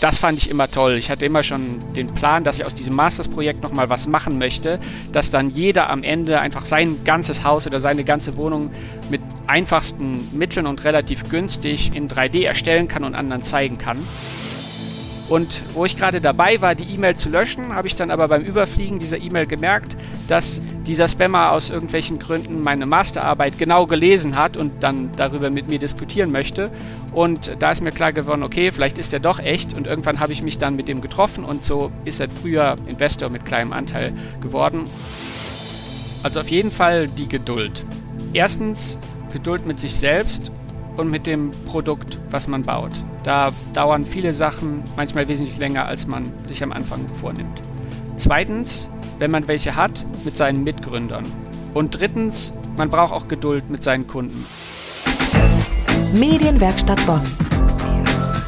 das 0.00 0.18
fand 0.18 0.38
ich 0.38 0.50
immer 0.50 0.70
toll. 0.70 0.94
Ich 0.94 1.10
hatte 1.10 1.24
immer 1.24 1.42
schon 1.42 1.80
den 1.94 2.08
Plan, 2.08 2.44
dass 2.44 2.58
ich 2.58 2.66
aus 2.66 2.74
diesem 2.74 2.94
Masters-Projekt 2.96 3.62
nochmal 3.62 3.88
was 3.88 4.06
machen 4.06 4.38
möchte, 4.38 4.78
dass 5.12 5.30
dann 5.30 5.50
jeder 5.50 5.90
am 5.90 6.02
Ende 6.02 6.40
einfach 6.40 6.64
sein 6.64 7.04
ganzes 7.04 7.44
Haus 7.44 7.66
oder 7.66 7.80
seine 7.80 8.04
ganze 8.04 8.36
Wohnung 8.36 8.70
mit 9.10 9.20
einfachsten 9.46 10.36
Mitteln 10.36 10.66
und 10.66 10.84
relativ 10.84 11.28
günstig 11.30 11.94
in 11.94 12.08
3D 12.08 12.44
erstellen 12.44 12.88
kann 12.88 13.04
und 13.04 13.14
anderen 13.14 13.42
zeigen 13.42 13.78
kann. 13.78 13.98
Und 15.28 15.62
wo 15.74 15.84
ich 15.84 15.96
gerade 15.96 16.20
dabei 16.20 16.60
war, 16.60 16.74
die 16.74 16.84
E-Mail 16.94 17.16
zu 17.16 17.30
löschen, 17.30 17.74
habe 17.74 17.88
ich 17.88 17.96
dann 17.96 18.10
aber 18.10 18.28
beim 18.28 18.42
Überfliegen 18.42 18.98
dieser 18.98 19.18
E-Mail 19.18 19.46
gemerkt, 19.46 19.96
dass 20.28 20.62
dieser 20.86 21.08
Spammer 21.08 21.52
aus 21.52 21.70
irgendwelchen 21.70 22.18
Gründen 22.18 22.62
meine 22.62 22.86
Masterarbeit 22.86 23.58
genau 23.58 23.86
gelesen 23.86 24.36
hat 24.36 24.56
und 24.56 24.82
dann 24.82 25.10
darüber 25.16 25.50
mit 25.50 25.68
mir 25.68 25.78
diskutieren 25.78 26.32
möchte. 26.32 26.70
Und 27.12 27.50
da 27.60 27.72
ist 27.72 27.82
mir 27.82 27.92
klar 27.92 28.12
geworden, 28.12 28.42
okay, 28.42 28.72
vielleicht 28.72 28.98
ist 28.98 29.12
er 29.12 29.20
doch 29.20 29.38
echt. 29.38 29.74
Und 29.74 29.86
irgendwann 29.86 30.20
habe 30.20 30.32
ich 30.32 30.42
mich 30.42 30.58
dann 30.58 30.76
mit 30.76 30.88
dem 30.88 31.00
getroffen 31.00 31.44
und 31.44 31.64
so 31.64 31.90
ist 32.04 32.20
er 32.20 32.28
früher 32.28 32.76
Investor 32.86 33.28
mit 33.28 33.44
kleinem 33.44 33.72
Anteil 33.72 34.12
geworden. 34.40 34.84
Also 36.22 36.40
auf 36.40 36.50
jeden 36.50 36.70
Fall 36.70 37.08
die 37.08 37.28
Geduld. 37.28 37.84
Erstens 38.32 38.98
Geduld 39.32 39.66
mit 39.66 39.78
sich 39.78 39.94
selbst 39.94 40.52
und 40.96 41.10
mit 41.10 41.26
dem 41.26 41.50
Produkt, 41.66 42.18
was 42.30 42.48
man 42.48 42.62
baut. 42.62 42.92
Da 43.22 43.50
dauern 43.74 44.04
viele 44.04 44.32
Sachen 44.32 44.82
manchmal 44.96 45.28
wesentlich 45.28 45.58
länger, 45.58 45.86
als 45.86 46.06
man 46.06 46.24
sich 46.48 46.62
am 46.62 46.72
Anfang 46.72 47.06
vornimmt. 47.20 47.60
Zweitens, 48.16 48.88
wenn 49.18 49.30
man 49.30 49.48
welche 49.48 49.76
hat, 49.76 50.04
mit 50.24 50.36
seinen 50.36 50.64
Mitgründern. 50.64 51.24
Und 51.74 51.98
drittens, 51.98 52.52
man 52.76 52.90
braucht 52.90 53.12
auch 53.12 53.28
Geduld 53.28 53.70
mit 53.70 53.82
seinen 53.82 54.06
Kunden. 54.06 54.44
Medienwerkstatt 56.14 57.04
Bonn. 57.06 57.22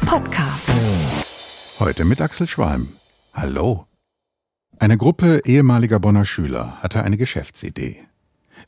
Podcast. 0.05 0.71
Heute 1.79 2.05
mit 2.05 2.21
Axel 2.21 2.47
Schwalm. 2.47 2.89
Hallo. 3.33 3.85
Eine 4.79 4.97
Gruppe 4.97 5.41
ehemaliger 5.45 5.99
Bonner 5.99 6.25
Schüler 6.25 6.77
hatte 6.81 7.03
eine 7.03 7.17
Geschäftsidee. 7.17 7.97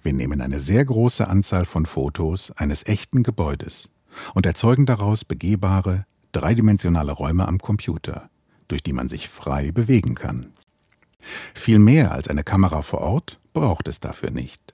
Wir 0.04 0.14
nehmen 0.14 0.42
eine 0.42 0.60
sehr 0.60 0.86
große 0.86 1.28
Anzahl 1.28 1.66
von 1.66 1.86
Fotos 1.86 2.52
eines 2.52 2.86
echten 2.86 3.24
Gebäudes 3.24 3.90
und 4.34 4.46
erzeugen 4.46 4.86
daraus 4.86 5.26
begehbare, 5.26 6.06
dreidimensionale 6.32 7.12
Räume 7.12 7.48
am 7.48 7.60
Computer, 7.60 8.30
durch 8.68 8.84
die 8.84 8.94
man 8.94 9.10
sich 9.10 9.30
frei 9.30 9.72
bewegen 9.72 10.16
kann. 10.16 10.54
Viel 11.54 11.80
mehr 11.80 12.12
als 12.12 12.28
eine 12.28 12.44
Kamera 12.44 12.82
vor 12.82 13.02
Ort 13.02 13.40
braucht 13.54 13.88
es 13.88 14.00
dafür 14.00 14.32
nicht. 14.32 14.74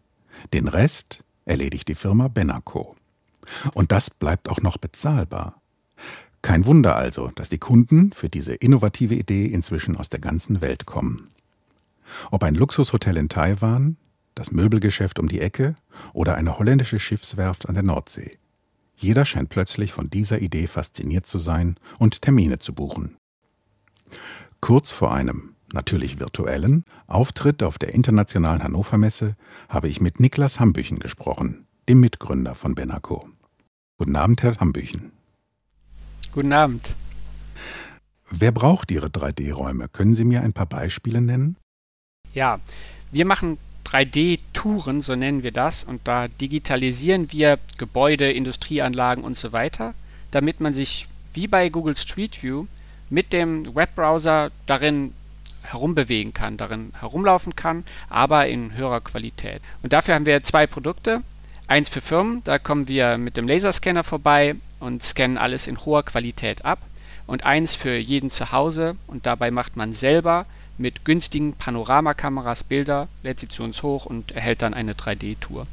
Den 0.53 0.67
Rest 0.67 1.23
erledigt 1.45 1.87
die 1.87 1.95
Firma 1.95 2.27
Benaco. 2.27 2.95
Und 3.73 3.91
das 3.91 4.09
bleibt 4.09 4.49
auch 4.49 4.61
noch 4.61 4.77
bezahlbar. 4.77 5.61
Kein 6.41 6.65
Wunder 6.65 6.95
also, 6.95 7.31
dass 7.35 7.49
die 7.49 7.57
Kunden 7.57 8.13
für 8.13 8.29
diese 8.29 8.53
innovative 8.53 9.15
Idee 9.15 9.47
inzwischen 9.47 9.97
aus 9.97 10.09
der 10.09 10.19
ganzen 10.19 10.61
Welt 10.61 10.85
kommen. 10.85 11.29
Ob 12.31 12.43
ein 12.43 12.55
Luxushotel 12.55 13.17
in 13.17 13.29
Taiwan, 13.29 13.97
das 14.35 14.51
Möbelgeschäft 14.51 15.19
um 15.19 15.27
die 15.27 15.41
Ecke 15.41 15.75
oder 16.13 16.35
eine 16.35 16.57
holländische 16.57 16.99
Schiffswerft 16.99 17.67
an 17.67 17.73
der 17.73 17.83
Nordsee. 17.83 18.37
Jeder 18.95 19.25
scheint 19.25 19.49
plötzlich 19.49 19.91
von 19.91 20.09
dieser 20.09 20.41
Idee 20.41 20.67
fasziniert 20.67 21.27
zu 21.27 21.37
sein 21.37 21.75
und 21.99 22.21
Termine 22.21 22.59
zu 22.59 22.73
buchen. 22.73 23.17
Kurz 24.61 24.91
vor 24.91 25.13
einem, 25.13 25.55
natürlich 25.73 26.19
virtuellen, 26.19 26.83
Auftritt 27.07 27.63
auf 27.63 27.77
der 27.77 27.93
internationalen 27.93 28.63
Hannover 28.63 28.97
Messe 28.97 29.35
habe 29.69 29.87
ich 29.87 30.01
mit 30.01 30.19
Niklas 30.19 30.59
Hambüchen 30.59 30.99
gesprochen, 30.99 31.67
dem 31.89 31.99
Mitgründer 31.99 32.55
von 32.55 32.75
Benaco. 32.75 33.27
Guten 33.97 34.15
Abend, 34.15 34.43
Herr 34.43 34.57
Hambüchen. 34.57 35.11
Guten 36.31 36.53
Abend. 36.53 36.95
Wer 38.29 38.51
braucht 38.51 38.91
Ihre 38.91 39.07
3D-Räume? 39.07 39.87
Können 39.87 40.13
Sie 40.13 40.25
mir 40.25 40.41
ein 40.41 40.53
paar 40.53 40.65
Beispiele 40.65 41.21
nennen? 41.21 41.55
Ja, 42.33 42.59
wir 43.11 43.25
machen 43.25 43.57
3D-Touren, 43.85 45.01
so 45.01 45.15
nennen 45.15 45.43
wir 45.43 45.51
das. 45.51 45.83
Und 45.83 46.07
da 46.07 46.27
digitalisieren 46.27 47.31
wir 47.31 47.57
Gebäude, 47.77 48.31
Industrieanlagen 48.31 49.23
und 49.23 49.37
so 49.37 49.53
weiter, 49.53 49.93
damit 50.31 50.59
man 50.59 50.73
sich 50.73 51.07
wie 51.33 51.47
bei 51.47 51.69
Google 51.69 51.95
Street 51.95 52.43
View 52.43 52.67
mit 53.09 53.31
dem 53.31 53.73
Webbrowser 53.73 54.51
darin 54.65 55.13
herumbewegen 55.71 56.33
kann, 56.33 56.57
darin 56.57 56.93
herumlaufen 56.99 57.55
kann, 57.55 57.83
aber 58.09 58.47
in 58.47 58.75
höherer 58.75 59.01
Qualität. 59.01 59.61
Und 59.83 59.93
dafür 59.93 60.15
haben 60.15 60.25
wir 60.25 60.43
zwei 60.43 60.67
Produkte. 60.67 61.21
Eins 61.67 61.89
für 61.89 62.01
Firmen, 62.01 62.43
da 62.43 62.59
kommen 62.59 62.87
wir 62.87 63.17
mit 63.17 63.35
dem 63.35 63.47
Laserscanner 63.47 64.03
vorbei 64.03 64.55
und 64.79 65.03
scannen 65.03 65.37
alles 65.37 65.67
in 65.67 65.83
hoher 65.85 66.03
Qualität 66.03 66.63
ab. 66.63 66.79
Und 67.25 67.43
eins 67.43 67.75
für 67.75 67.97
jeden 67.97 68.29
zu 68.29 68.53
Hause 68.53 68.95
und 69.07 69.25
dabei 69.25 69.51
macht 69.51 69.75
man 69.75 69.93
selber 69.93 70.45
mit 70.77 71.03
günstigen 71.03 71.53
Panoramakameras 71.53 72.63
Bilder, 72.63 73.09
lädt 73.23 73.39
sie 73.39 73.49
zu 73.49 73.63
uns 73.63 73.83
hoch 73.83 74.05
und 74.05 74.31
erhält 74.31 74.61
dann 74.61 74.73
eine 74.73 74.93
3D-Tour. 74.93 75.67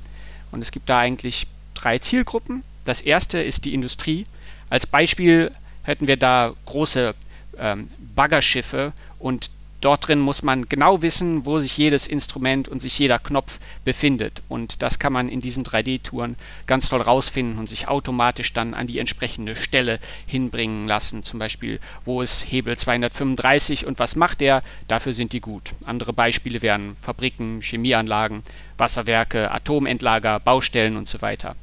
Und 0.51 0.63
es 0.63 0.73
gibt 0.73 0.89
da 0.89 0.99
eigentlich 0.99 1.47
drei 1.75 1.99
Zielgruppen. 1.99 2.65
Das 2.85 3.01
erste 3.01 3.41
ist 3.41 3.65
die 3.65 3.75
Industrie. 3.75 4.27
Als 4.71 4.87
Beispiel 4.87 5.53
hätten 5.83 6.07
wir 6.07 6.17
da 6.17 6.55
große 6.67 7.15
ähm, 7.59 7.91
Baggerschiffe 8.15 8.93
und 9.19 9.51
Dort 9.81 10.09
drin 10.09 10.19
muss 10.19 10.43
man 10.43 10.69
genau 10.69 11.03
wissen, 11.03 11.45
wo 11.45 11.59
sich 11.59 11.77
jedes 11.77 12.07
Instrument 12.07 12.69
und 12.69 12.81
sich 12.81 12.99
jeder 12.99 13.19
Knopf 13.19 13.61
befindet. 13.85 14.43
Und 14.49 14.83
das 14.83 14.99
kann 14.99 15.13
man 15.13 15.29
in 15.29 15.43
diesen 15.43 15.63
3D-Touren 15.63 16.37
ganz 16.67 16.89
toll 16.89 17.03
rausfinden 17.03 17.59
und 17.59 17.69
sich 17.69 17.87
automatisch 17.87 18.55
dann 18.55 18.73
an 18.73 18.87
die 18.87 18.99
entsprechende 18.99 19.55
Stelle 19.57 20.01
hinbringen 20.27 20.89
lassen. 20.89 21.23
Zum 21.23 21.39
Beispiel, 21.39 21.81
wo 22.05 22.23
ist 22.23 22.51
Hebel 22.51 22.79
235 22.79 23.87
und 23.87 23.99
was 23.99 24.17
macht 24.17 24.41
der? 24.41 24.63
Dafür 24.89 25.13
sind 25.13 25.35
die 25.35 25.41
gut. 25.41 25.75
Andere 25.85 26.15
Beispiele 26.15 26.63
wären 26.63 26.97
Fabriken, 27.03 27.61
Chemieanlagen, 27.61 28.43
Wasserwerke, 28.79 29.51
Atomentlager, 29.51 30.41
Baustellen 30.41 30.97
und 30.97 31.09
so 31.09 31.21
weiter. 31.21 31.57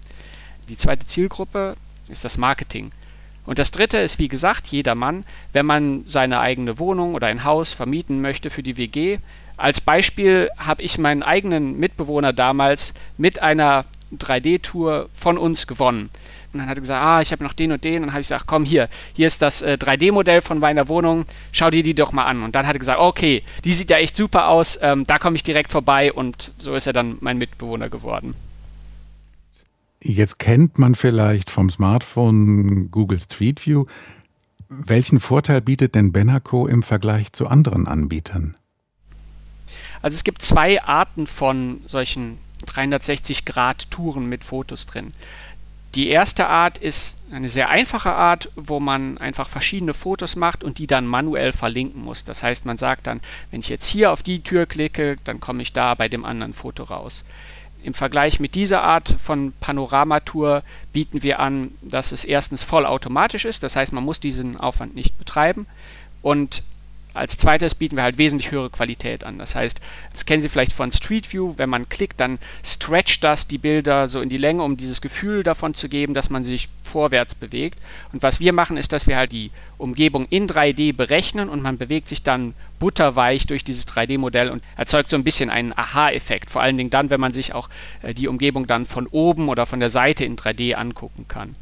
Die 0.70 0.78
zweite 0.78 1.08
Zielgruppe 1.08 1.76
ist 2.08 2.24
das 2.24 2.38
Marketing. 2.38 2.92
Und 3.46 3.60
das 3.60 3.72
dritte 3.72 3.98
ist, 3.98 4.20
wie 4.20 4.28
gesagt, 4.28 4.68
jedermann, 4.68 5.26
wenn 5.54 5.66
man 5.66 6.04
seine 6.06 6.40
eigene 6.40 6.80
Wohnung 6.80 7.16
oder 7.16 7.28
ein 7.28 7.44
Haus 7.44 7.74
vermieten 7.74 8.22
möchte 8.22 8.50
für 8.50 8.64
die 8.64 8.78
WG. 8.78 9.18
Als 9.58 9.82
Beispiel 9.82 10.50
habe 10.58 10.82
ich 10.84 10.98
meinen 10.98 11.24
eigenen 11.24 11.80
Mitbewohner 11.80 12.34
damals 12.34 12.94
mit 13.18 13.42
einer 13.42 13.86
3D-Tour 14.18 15.10
von 15.14 15.38
uns 15.38 15.68
gewonnen. 15.68 16.10
Und 16.54 16.60
dann 16.60 16.68
hat 16.68 16.78
er 16.78 16.82
gesagt, 16.82 17.04
ah, 17.04 17.22
ich 17.22 17.32
habe 17.32 17.44
noch 17.44 17.54
den 17.54 17.72
und 17.72 17.84
den. 17.84 17.98
Und 17.98 18.02
dann 18.08 18.12
habe 18.12 18.22
ich 18.22 18.28
gesagt, 18.28 18.46
komm 18.46 18.66
hier, 18.66 18.90
hier 19.16 19.28
ist 19.28 19.42
das 19.42 19.62
äh, 19.62 19.78
3D-Modell 19.80 20.42
von 20.42 20.60
meiner 20.60 20.90
Wohnung, 20.90 21.26
schau 21.52 21.70
dir 21.70 21.84
die 21.84 21.94
doch 21.94 22.12
mal 22.12 22.26
an. 22.26 22.44
Und 22.44 22.56
dann 22.56 22.68
hat 22.68 22.76
er 22.76 22.80
gesagt, 22.80 23.00
okay, 23.00 23.44
die 23.64 23.74
sieht 23.74 23.90
ja 23.90 23.98
echt 23.98 24.16
super 24.16 24.50
aus, 24.50 24.78
ähm, 24.82 25.06
da 25.08 25.18
komme 25.18 25.38
ich 25.38 25.44
direkt 25.44 25.72
vorbei. 25.72 26.12
Und 26.12 26.52
so 26.58 26.74
ist 26.74 26.88
er 26.88 26.94
dann 26.94 27.18
mein 27.22 27.38
Mitbewohner 27.38 27.90
geworden. 27.90 28.36
Jetzt 30.04 30.40
kennt 30.40 30.80
man 30.80 30.96
vielleicht 30.96 31.50
vom 31.50 31.70
Smartphone 31.70 32.90
Google 32.90 33.20
Street 33.20 33.66
View. 33.66 33.86
Welchen 34.68 35.20
Vorteil 35.20 35.62
bietet 35.62 35.96
denn 35.96 36.12
Benaco 36.12 36.66
im 36.66 36.82
Vergleich 36.82 37.34
zu 37.34 37.48
anderen 37.48 37.88
Anbietern? 37.88 38.56
Also 40.02 40.16
es 40.16 40.24
gibt 40.24 40.42
zwei 40.42 40.82
Arten 40.82 41.28
von 41.28 41.82
solchen 41.86 42.40
360-Grad-Touren 42.66 44.28
mit 44.28 44.44
Fotos 44.44 44.86
drin. 44.86 45.14
Die 45.94 46.08
erste 46.08 46.48
Art 46.48 46.78
ist 46.78 47.22
eine 47.32 47.50
sehr 47.50 47.70
einfache 47.70 48.14
Art, 48.14 48.50
wo 48.56 48.80
man 48.80 49.18
einfach 49.18 49.50
verschiedene 49.50 49.94
Fotos 49.94 50.38
macht 50.38 50.64
und 50.64 50.78
die 50.78 50.88
dann 50.88 51.06
manuell 51.06 51.52
verlinken 51.52 52.02
muss. 52.02 52.24
Das 52.24 52.44
heißt, 52.44 52.66
man 52.66 52.78
sagt 52.78 53.08
dann, 53.08 53.20
wenn 53.52 53.60
ich 53.60 53.68
jetzt 53.68 53.88
hier 53.88 54.12
auf 54.12 54.24
die 54.24 54.42
Tür 54.42 54.66
klicke, 54.66 55.18
dann 55.26 55.42
komme 55.42 55.62
ich 55.62 55.74
da 55.74 55.94
bei 55.96 56.08
dem 56.08 56.24
anderen 56.24 56.54
Foto 56.54 56.84
raus. 56.84 57.26
Im 57.84 57.94
Vergleich 57.94 58.40
mit 58.40 58.56
dieser 58.56 58.84
Art 58.84 59.16
von 59.20 59.54
Panoramatour 59.60 60.64
bieten 60.94 61.24
wir 61.24 61.40
an, 61.40 61.72
dass 61.82 62.12
es 62.12 62.24
erstens 62.24 62.64
vollautomatisch 62.64 63.46
ist, 63.46 63.64
das 63.64 63.76
heißt, 63.76 63.94
man 63.94 64.04
muss 64.04 64.20
diesen 64.20 64.58
Aufwand 64.58 64.96
nicht 64.96 65.18
betreiben. 65.18 65.66
Und 66.22 66.64
als 67.14 67.38
zweites 67.38 67.76
bieten 67.76 67.98
wir 67.98 68.04
halt 68.04 68.18
wesentlich 68.18 68.52
höhere 68.52 68.70
Qualität 68.70 69.24
an. 69.24 69.38
Das 69.38 69.56
heißt, 69.56 69.82
das 70.12 70.26
kennen 70.26 70.42
Sie 70.42 70.50
vielleicht 70.50 70.74
von 70.74 70.92
Street 70.92 71.32
View, 71.32 71.54
wenn 71.58 71.70
man 71.70 71.90
klickt, 71.90 72.20
dann 72.20 72.40
stretcht 72.64 73.24
das 73.24 73.48
die 73.48 73.58
Bilder 73.58 74.08
so 74.08 74.22
in 74.22 74.30
die 74.30 74.38
Länge, 74.38 74.64
um 74.64 74.78
dieses 74.78 75.02
Gefühl 75.02 75.44
davon 75.44 75.74
zu 75.74 75.90
geben, 75.90 76.14
dass 76.14 76.30
man 76.30 76.44
sich 76.44 76.70
vorwärts 76.84 77.36
bewegt. 77.36 77.80
Und 78.14 78.24
was 78.24 78.40
wir 78.40 78.54
machen, 78.54 78.78
ist, 78.78 78.94
dass 78.94 79.08
wir 79.08 79.18
halt 79.18 79.32
die 79.32 79.52
Umgebung 79.78 80.26
in 80.30 80.48
3D 80.48 80.96
berechnen 80.96 81.50
und 81.50 81.62
man 81.62 81.78
bewegt 81.78 82.08
sich 82.08 82.24
dann 82.24 82.54
butterweich 82.80 83.46
durch 83.46 83.64
dieses 83.64 83.88
3D-Modell 83.88 84.50
und 84.50 84.64
erzeugt 84.78 85.10
so 85.10 85.16
ein 85.16 85.24
bisschen 85.24 85.50
einen 85.50 85.74
Aha-Effekt. 85.78 86.50
Vor 86.50 86.62
allen 86.62 86.78
Dingen 86.78 86.90
dann, 86.90 87.10
wenn 87.10 87.20
man 87.20 87.34
sich 87.34 87.54
auch 87.54 87.70
äh, 88.02 88.14
die 88.14 88.28
Umgebung 88.28 88.68
dann 88.68 88.86
von 88.86 89.08
oben 89.08 89.50
oder 89.50 89.66
von 89.66 89.80
der 89.80 89.90
Seite 89.90 90.24
in 90.24 90.36
3D 90.36 90.74
angucken 90.74 91.28
kann. 91.28 91.56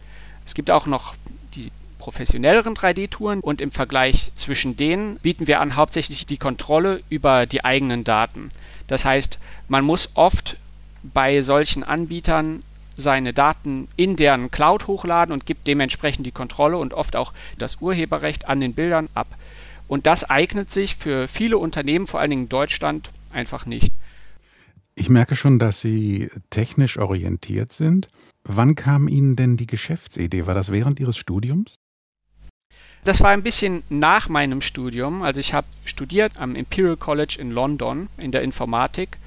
Es 0.45 0.53
gibt 0.53 0.71
auch 0.71 0.85
noch 0.85 1.15
die 1.53 1.71
professionelleren 1.99 2.73
3D-Touren 2.73 3.41
und 3.41 3.61
im 3.61 3.71
Vergleich 3.71 4.31
zwischen 4.35 4.75
denen 4.75 5.17
bieten 5.17 5.45
wir 5.45 5.61
an 5.61 5.75
hauptsächlich 5.75 6.25
die 6.25 6.37
Kontrolle 6.37 7.03
über 7.09 7.45
die 7.45 7.63
eigenen 7.63 8.03
Daten. 8.03 8.49
Das 8.87 9.05
heißt, 9.05 9.37
man 9.67 9.85
muss 9.85 10.09
oft 10.15 10.57
bei 11.03 11.41
solchen 11.41 11.83
Anbietern 11.83 12.63
seine 12.95 13.33
Daten 13.33 13.87
in 13.95 14.15
deren 14.15 14.51
Cloud 14.51 14.87
hochladen 14.87 15.33
und 15.33 15.45
gibt 15.45 15.67
dementsprechend 15.67 16.25
die 16.25 16.31
Kontrolle 16.31 16.77
und 16.77 16.93
oft 16.93 17.15
auch 17.15 17.33
das 17.57 17.77
Urheberrecht 17.81 18.49
an 18.49 18.59
den 18.59 18.73
Bildern 18.73 19.09
ab. 19.13 19.27
Und 19.87 20.05
das 20.05 20.29
eignet 20.29 20.69
sich 20.69 20.95
für 20.95 21.27
viele 21.27 21.57
Unternehmen, 21.57 22.07
vor 22.07 22.19
allen 22.19 22.29
Dingen 22.29 22.43
in 22.43 22.49
Deutschland, 22.49 23.11
einfach 23.31 23.65
nicht. 23.65 23.93
Ich 24.95 25.09
merke 25.09 25.35
schon, 25.35 25.59
dass 25.59 25.79
Sie 25.79 26.29
technisch 26.49 26.97
orientiert 26.97 27.71
sind. 27.71 28.07
Wann 28.43 28.75
kam 28.75 29.07
Ihnen 29.07 29.35
denn 29.35 29.57
die 29.57 29.67
Geschäftsidee? 29.67 30.45
War 30.45 30.53
das 30.53 30.71
während 30.71 30.99
Ihres 30.99 31.17
Studiums? 31.17 31.75
Das 33.03 33.21
war 33.21 33.29
ein 33.29 33.43
bisschen 33.43 33.83
nach 33.89 34.29
meinem 34.29 34.61
Studium. 34.61 35.23
Also 35.23 35.39
ich 35.39 35.53
habe 35.53 35.67
studiert 35.85 36.33
am 36.39 36.55
Imperial 36.55 36.97
College 36.97 37.37
in 37.39 37.51
London 37.51 38.09
in 38.17 38.31
der 38.31 38.41
Informatik 38.41 39.17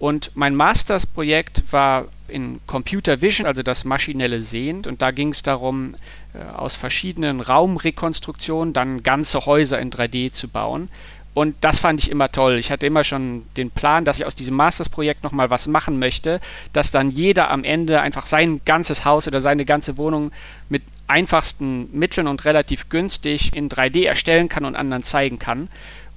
und 0.00 0.34
mein 0.34 0.56
Mastersprojekt 0.56 1.74
war 1.74 2.06
in 2.26 2.60
Computer 2.66 3.20
Vision, 3.20 3.46
also 3.46 3.62
das 3.62 3.84
maschinelle 3.84 4.40
Sehen. 4.40 4.82
Und 4.86 5.02
da 5.02 5.10
ging 5.10 5.28
es 5.28 5.42
darum, 5.42 5.94
äh, 6.32 6.42
aus 6.42 6.74
verschiedenen 6.74 7.40
Raumrekonstruktionen 7.40 8.72
dann 8.72 9.02
ganze 9.02 9.44
Häuser 9.44 9.78
in 9.78 9.90
3D 9.90 10.32
zu 10.32 10.48
bauen. 10.48 10.88
Und 11.32 11.54
das 11.60 11.78
fand 11.78 12.00
ich 12.00 12.10
immer 12.10 12.30
toll. 12.30 12.54
Ich 12.54 12.70
hatte 12.70 12.86
immer 12.86 13.04
schon 13.04 13.46
den 13.56 13.70
Plan, 13.70 14.04
dass 14.04 14.18
ich 14.18 14.26
aus 14.26 14.34
diesem 14.34 14.56
Mastersprojekt 14.56 15.22
nochmal 15.22 15.48
was 15.48 15.68
machen 15.68 15.98
möchte, 15.98 16.40
dass 16.72 16.90
dann 16.90 17.10
jeder 17.10 17.50
am 17.50 17.62
Ende 17.62 18.00
einfach 18.00 18.26
sein 18.26 18.60
ganzes 18.64 19.04
Haus 19.04 19.28
oder 19.28 19.40
seine 19.40 19.64
ganze 19.64 19.96
Wohnung 19.96 20.32
mit 20.68 20.82
einfachsten 21.06 21.88
Mitteln 21.96 22.26
und 22.26 22.44
relativ 22.44 22.88
günstig 22.88 23.54
in 23.54 23.68
3D 23.68 24.06
erstellen 24.06 24.48
kann 24.48 24.64
und 24.64 24.76
anderen 24.76 25.02
zeigen 25.02 25.38
kann. 25.38 25.68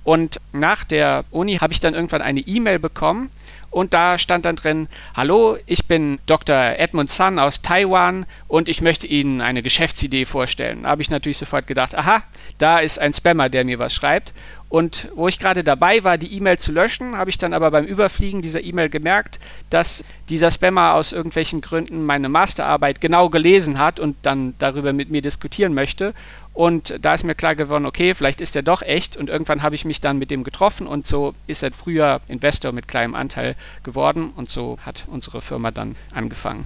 Und 0.03 0.39
nach 0.51 0.83
der 0.83 1.23
Uni 1.31 1.57
habe 1.57 1.73
ich 1.73 1.79
dann 1.79 1.93
irgendwann 1.93 2.21
eine 2.21 2.41
E-Mail 2.41 2.79
bekommen 2.79 3.29
und 3.73 3.95
da 3.95 4.19
stand 4.19 4.45
dann 4.45 4.55
drin, 4.55 4.87
hallo, 5.15 5.57
ich 5.65 5.87
bin 5.87 6.19
Dr. 6.27 6.55
Edmund 6.55 7.09
Sun 7.09 7.39
aus 7.39 7.63
Taiwan 7.63 8.27
und 8.47 8.69
ich 8.69 8.81
möchte 8.81 9.07
Ihnen 9.07 9.41
eine 9.41 9.63
Geschäftsidee 9.63 10.25
vorstellen. 10.25 10.83
Da 10.83 10.89
habe 10.89 11.01
ich 11.01 11.09
natürlich 11.09 11.39
sofort 11.39 11.65
gedacht, 11.65 11.95
aha, 11.95 12.21
da 12.59 12.77
ist 12.77 12.99
ein 12.99 13.13
Spammer, 13.13 13.49
der 13.49 13.65
mir 13.65 13.79
was 13.79 13.93
schreibt. 13.93 14.31
Und 14.69 15.09
wo 15.15 15.27
ich 15.27 15.39
gerade 15.39 15.63
dabei 15.63 16.03
war, 16.03 16.19
die 16.19 16.35
E-Mail 16.35 16.57
zu 16.59 16.71
löschen, 16.71 17.17
habe 17.17 17.31
ich 17.31 17.37
dann 17.39 17.53
aber 17.53 17.71
beim 17.71 17.85
Überfliegen 17.85 18.41
dieser 18.41 18.63
E-Mail 18.63 18.89
gemerkt, 18.89 19.39
dass 19.71 20.03
dieser 20.29 20.51
Spammer 20.51 20.93
aus 20.93 21.11
irgendwelchen 21.11 21.61
Gründen 21.61 22.05
meine 22.05 22.29
Masterarbeit 22.29 23.01
genau 23.01 23.29
gelesen 23.29 23.79
hat 23.79 23.99
und 23.99 24.15
dann 24.21 24.53
darüber 24.59 24.93
mit 24.93 25.09
mir 25.09 25.21
diskutieren 25.21 25.73
möchte. 25.73 26.13
Und 26.53 26.99
da 27.01 27.15
ist 27.15 27.23
mir 27.23 27.35
klar 27.35 27.55
geworden, 27.55 27.85
okay, 27.85 28.13
vielleicht 28.13 28.39
ist 28.39 28.55
er 28.55 28.61
doch 28.61 28.83
echt. 28.83 29.17
Und 29.17 29.29
irgendwann 29.29 29.63
habe 29.63 29.75
ich 29.75 29.85
mich 29.85 30.01
dann 30.01 30.19
mit 30.19 30.29
dem 30.29 30.43
getroffen 30.43 30.85
und 30.87 31.07
so 31.07 31.33
ist 31.47 31.63
er 31.63 31.71
früher 31.71 32.21
Investor 32.27 32.71
mit 32.71 32.87
kleinem 32.87 33.15
Anteil 33.15 33.55
geworden. 33.81 34.31
Und 34.35 34.49
so 34.49 34.77
hat 34.81 35.07
unsere 35.09 35.41
Firma 35.41 35.71
dann 35.71 35.95
angefangen. 36.13 36.65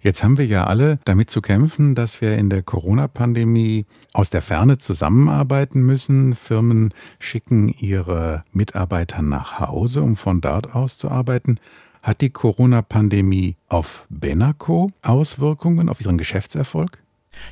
Jetzt 0.00 0.24
haben 0.24 0.36
wir 0.36 0.46
ja 0.46 0.64
alle 0.64 0.98
damit 1.04 1.30
zu 1.30 1.40
kämpfen, 1.40 1.94
dass 1.94 2.20
wir 2.20 2.36
in 2.36 2.50
der 2.50 2.62
Corona-Pandemie 2.62 3.86
aus 4.12 4.30
der 4.30 4.42
Ferne 4.42 4.78
zusammenarbeiten 4.78 5.82
müssen. 5.82 6.34
Firmen 6.34 6.92
schicken 7.20 7.68
ihre 7.68 8.42
Mitarbeiter 8.52 9.22
nach 9.22 9.60
Hause, 9.60 10.02
um 10.02 10.16
von 10.16 10.40
dort 10.40 10.74
aus 10.74 10.98
zu 10.98 11.08
arbeiten. 11.08 11.60
Hat 12.02 12.20
die 12.20 12.30
Corona-Pandemie 12.30 13.54
auf 13.68 14.04
Benaco 14.08 14.90
Auswirkungen 15.02 15.88
auf 15.88 16.00
Ihren 16.00 16.18
Geschäftserfolg? 16.18 16.98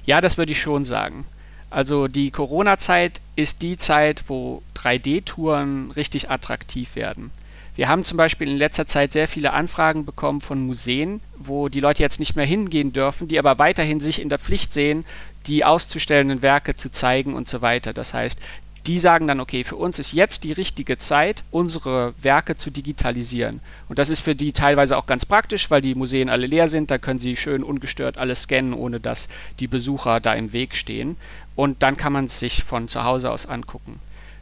Ja, 0.04 0.20
das 0.20 0.36
würde 0.36 0.50
ich 0.50 0.60
schon 0.60 0.84
sagen. 0.84 1.24
Also 1.70 2.08
die 2.08 2.30
Corona-Zeit 2.30 3.20
ist 3.36 3.62
die 3.62 3.76
Zeit, 3.76 4.24
wo 4.26 4.62
3D-Touren 4.76 5.92
richtig 5.92 6.30
attraktiv 6.30 6.96
werden. 6.96 7.30
Wir 7.76 7.88
haben 7.88 8.04
zum 8.04 8.18
Beispiel 8.18 8.48
in 8.48 8.56
letzter 8.56 8.86
Zeit 8.86 9.12
sehr 9.12 9.28
viele 9.28 9.52
Anfragen 9.52 10.04
bekommen 10.04 10.40
von 10.40 10.66
Museen, 10.66 11.20
wo 11.38 11.68
die 11.68 11.80
Leute 11.80 12.02
jetzt 12.02 12.18
nicht 12.18 12.36
mehr 12.36 12.44
hingehen 12.44 12.92
dürfen, 12.92 13.28
die 13.28 13.38
aber 13.38 13.58
weiterhin 13.58 14.00
sich 14.00 14.20
in 14.20 14.28
der 14.28 14.40
Pflicht 14.40 14.72
sehen, 14.72 15.06
die 15.46 15.64
auszustellenden 15.64 16.42
Werke 16.42 16.74
zu 16.74 16.90
zeigen 16.90 17.34
und 17.34 17.48
so 17.48 17.62
weiter. 17.62 17.92
Das 17.92 18.12
heißt, 18.12 18.38
die 18.86 18.98
sagen 18.98 19.26
dann, 19.26 19.40
okay, 19.40 19.64
für 19.64 19.76
uns 19.76 19.98
ist 19.98 20.12
jetzt 20.12 20.44
die 20.44 20.52
richtige 20.52 20.98
Zeit, 20.98 21.44
unsere 21.50 22.14
Werke 22.22 22.56
zu 22.56 22.70
digitalisieren. 22.70 23.60
Und 23.88 23.98
das 23.98 24.10
ist 24.10 24.20
für 24.20 24.34
die 24.34 24.52
teilweise 24.52 24.96
auch 24.96 25.06
ganz 25.06 25.26
praktisch, 25.26 25.70
weil 25.70 25.82
die 25.82 25.94
Museen 25.94 26.28
alle 26.28 26.46
leer 26.46 26.68
sind. 26.68 26.90
Da 26.90 26.98
können 26.98 27.18
sie 27.18 27.36
schön 27.36 27.62
ungestört 27.62 28.18
alles 28.18 28.42
scannen, 28.42 28.74
ohne 28.74 29.00
dass 29.00 29.28
die 29.58 29.66
Besucher 29.66 30.20
da 30.20 30.34
im 30.34 30.52
Weg 30.52 30.74
stehen. 30.74 31.16
Und 31.56 31.82
dann 31.82 31.96
kann 31.96 32.12
man 32.12 32.24
es 32.24 32.38
sich 32.38 32.64
von 32.64 32.88
zu 32.88 33.04
Hause 33.04 33.30
aus 33.30 33.46
angucken. 33.46 34.00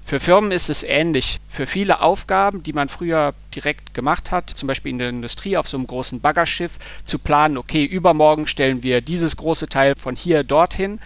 Für 0.09 0.21
Firmen 0.21 0.53
ist 0.53 0.71
es 0.71 0.85
ähnlich. 0.85 1.39
Für 1.49 1.67
viele 1.67 2.01
Aufgaben, 2.01 2.63
die 2.63 2.73
man 2.73 2.89
früher 2.89 3.35
direkt 3.55 3.93
gemacht 3.93 4.31
hat, 4.31 4.49
zum 4.49 4.67
Beispiel 4.67 4.93
in 4.93 4.99
der 4.99 5.11
Industrie 5.11 5.59
auf 5.59 5.69
so 5.69 5.77
einem 5.77 5.87
großen 5.87 6.23
Baggerschiff, 6.23 6.79
zu 7.05 7.19
planen, 7.19 7.59
okay, 7.59 7.85
übermorgen 7.85 8.47
stellen 8.47 8.83
wir 8.83 9.03
dieses 9.03 9.37
große 9.37 9.67
Teil 9.67 9.95
von 9.97 10.17
hier 10.17 10.45
dorthin. 10.45 10.99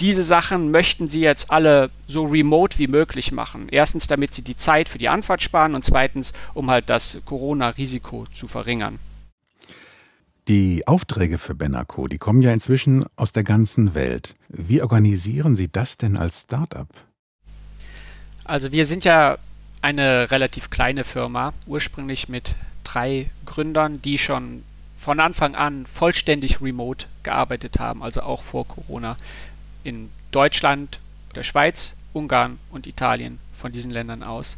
Diese 0.00 0.22
Sachen 0.22 0.70
möchten 0.70 1.08
sie 1.08 1.20
jetzt 1.20 1.50
alle 1.50 1.90
so 2.06 2.24
remote 2.24 2.78
wie 2.78 2.86
möglich 2.86 3.32
machen. 3.32 3.68
Erstens, 3.68 4.06
damit 4.06 4.32
sie 4.32 4.42
die 4.42 4.54
Zeit 4.54 4.88
für 4.88 4.98
die 4.98 5.08
Anfahrt 5.08 5.42
sparen 5.42 5.74
und 5.74 5.84
zweitens, 5.84 6.32
um 6.54 6.70
halt 6.70 6.88
das 6.88 7.20
Corona-Risiko 7.24 8.26
zu 8.32 8.46
verringern. 8.46 9.00
Die 10.46 10.86
Aufträge 10.86 11.36
für 11.36 11.54
Benaco, 11.54 12.06
die 12.06 12.16
kommen 12.16 12.42
ja 12.42 12.52
inzwischen 12.52 13.04
aus 13.16 13.32
der 13.32 13.42
ganzen 13.44 13.94
Welt. 13.94 14.34
Wie 14.48 14.80
organisieren 14.80 15.56
Sie 15.56 15.70
das 15.70 15.98
denn 15.98 16.16
als 16.16 16.42
Start-up? 16.42 16.88
Also 18.44 18.72
wir 18.72 18.86
sind 18.86 19.04
ja 19.04 19.36
eine 19.82 20.30
relativ 20.30 20.70
kleine 20.70 21.04
Firma, 21.04 21.52
ursprünglich 21.66 22.28
mit 22.28 22.56
drei 22.82 23.30
Gründern, 23.44 24.00
die 24.00 24.16
schon 24.16 24.62
von 24.96 25.20
Anfang 25.20 25.54
an 25.54 25.86
vollständig 25.86 26.60
remote 26.60 27.06
gearbeitet 27.22 27.78
haben, 27.78 28.02
also 28.02 28.22
auch 28.22 28.42
vor 28.42 28.66
Corona 28.66 29.16
in 29.84 30.10
Deutschland, 30.30 31.00
der 31.34 31.42
Schweiz, 31.42 31.94
Ungarn 32.12 32.58
und 32.70 32.86
Italien 32.86 33.38
von 33.52 33.72
diesen 33.72 33.90
Ländern 33.90 34.22
aus. 34.22 34.56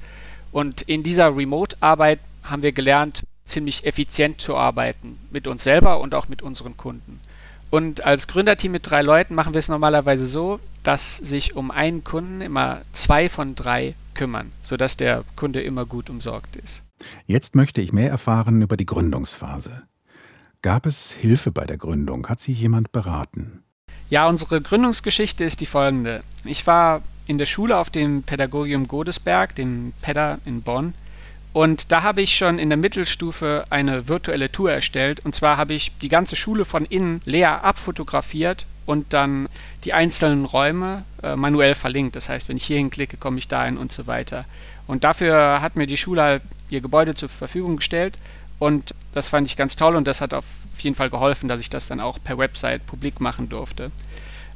Und 0.53 0.83
in 0.83 1.03
dieser 1.03 1.37
Remote-Arbeit 1.37 2.21
haben 2.43 2.63
wir 2.63 2.73
gelernt, 2.73 3.23
ziemlich 3.45 3.85
effizient 3.85 4.41
zu 4.41 4.57
arbeiten 4.57 5.19
mit 5.31 5.47
uns 5.47 5.65
selber 5.65 6.01
und 6.01 6.15
auch 6.15 6.29
mit 6.29 6.43
unseren 6.43 6.77
Kunden. 6.77 7.21
Und 7.71 8.05
als 8.05 8.27
Gründerteam 8.27 8.73
mit 8.73 8.91
drei 8.91 9.03
Leuten 9.03 9.35
machen 9.35 9.55
wir 9.55 9.59
es 9.59 9.69
normalerweise 9.69 10.27
so, 10.27 10.59
dass 10.83 11.17
sich 11.17 11.55
um 11.55 11.71
einen 11.71 12.03
Kunden 12.03 12.41
immer 12.41 12.83
zwei 12.93 13.29
von 13.29 13.55
drei 13.55 13.95
kümmern, 14.15 14.51
sodass 14.63 14.97
der 14.97 15.25
Kunde 15.37 15.63
immer 15.63 15.87
gut 15.87 16.11
umsorgt 16.11 16.57
ist. 16.57 16.83
Jetzt 17.27 17.55
möchte 17.55 17.81
ich 17.81 17.93
mehr 17.93 18.11
erfahren 18.11 18.61
über 18.61 18.77
die 18.77 18.87
Gründungsphase. 18.87 19.85
Gab 20.63 20.85
es 20.85 21.13
Hilfe 21.13 21.53
bei 21.53 21.65
der 21.65 21.79
Gründung? 21.79 22.27
Hat 22.29 22.41
Sie 22.41 22.53
jemand 22.53 22.93
beraten? 22.93 23.63
Ja, 24.11 24.29
unsere 24.29 24.61
Gründungsgeschichte 24.61 25.45
ist 25.45 25.61
die 25.61 25.67
folgende. 25.67 26.21
Ich 26.45 26.67
war 26.67 27.03
in 27.27 27.39
der 27.39 27.47
Schule 27.47 27.79
auf 27.79 27.91
dem 27.91 28.25
Pädagogium 28.25 28.89
Godesberg, 28.89 29.55
dem 29.55 29.93
PEDA 30.03 30.39
in 30.45 30.63
Bonn, 30.63 30.95
und 31.53 31.91
da 31.91 32.03
habe 32.03 32.23
ich 32.23 32.37
schon 32.37 32.59
in 32.59 32.69
der 32.69 32.79
Mittelstufe 32.79 33.65
eine 33.71 34.09
virtuelle 34.09 34.53
Tour 34.53 34.71
erstellt. 34.71 35.21
Und 35.25 35.35
zwar 35.35 35.57
habe 35.57 35.75
ich 35.75 35.93
die 35.99 36.09
ganze 36.09 36.37
Schule 36.37 36.65
von 36.65 36.85
innen 36.85 37.21
leer 37.25 37.65
abfotografiert 37.65 38.67
und 38.87 39.13
dann 39.13 39.49
die 39.85 39.93
einzelnen 39.93 40.45
Räume 40.45 41.05
äh, 41.23 41.35
manuell 41.35 41.75
verlinkt. 41.75 42.15
Das 42.15 42.29
heißt, 42.29 42.49
wenn 42.49 42.57
ich 42.57 42.65
hier 42.65 42.77
hinklicke, 42.77 43.17
komme 43.17 43.39
ich 43.39 43.49
dahin 43.49 43.79
und 43.79 43.91
so 43.91 44.07
weiter. 44.07 44.45
Und 44.87 45.03
dafür 45.03 45.61
hat 45.61 45.77
mir 45.77 45.87
die 45.87 45.97
Schule 45.97 46.23
halt 46.23 46.43
ihr 46.69 46.81
Gebäude 46.81 47.15
zur 47.15 47.29
Verfügung 47.29 47.77
gestellt. 47.77 48.17
Und 48.61 48.95
das 49.13 49.31
fand 49.31 49.49
ich 49.49 49.57
ganz 49.57 49.75
toll 49.75 49.97
und 49.97 50.07
das 50.07 50.21
hat 50.21 50.35
auf 50.35 50.45
jeden 50.79 50.95
Fall 50.95 51.11
geholfen, 51.11 51.49
dass 51.49 51.61
ich 51.61 51.71
das 51.71 51.89
dann 51.89 51.99
auch 51.99 52.19
per 52.23 52.39
Website 52.39 52.87
publik 52.87 53.19
machen 53.19 53.49
durfte. 53.49 53.91